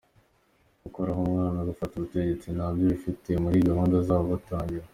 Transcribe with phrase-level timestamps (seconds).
[0.83, 4.85] Gukuraho umwami, gufata ubutegetsi, ntabyo bari bafite muri gahunda zabo batangira.